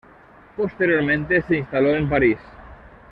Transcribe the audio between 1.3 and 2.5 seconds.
se instaló en París.